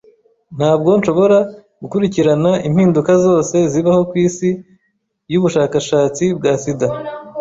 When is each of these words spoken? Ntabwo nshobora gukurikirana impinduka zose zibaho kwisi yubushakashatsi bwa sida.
Ntabwo 0.57 0.89
nshobora 0.99 1.37
gukurikirana 1.81 2.51
impinduka 2.67 3.11
zose 3.25 3.55
zibaho 3.71 4.01
kwisi 4.11 4.47
yubushakashatsi 5.31 6.23
bwa 6.37 6.53
sida. 6.61 6.87